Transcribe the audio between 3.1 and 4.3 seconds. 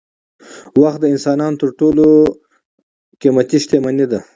قیمتي شتمني ده